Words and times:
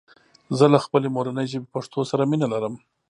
زه 0.57 0.65
له 0.73 0.79
خپلي 0.85 1.07
مورني 1.15 1.45
ژبي 1.51 1.67
پښتو 1.75 1.99
سره 2.11 2.23
مينه 2.31 2.47
لرم 2.53 2.73